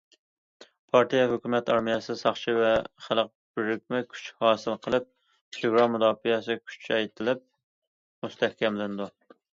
[0.93, 2.71] پارتىيە، ھۆكۈمەت، ئارمىيە، ساقچى ۋە
[3.09, 5.07] خەلق بىرىكمە كۈچ ھاسىل قىلىپ
[5.59, 7.45] چېگرا مۇداپىئەسى كۈچەيتىلىپ
[8.27, 9.11] مۇستەھكەملىنىدۇ.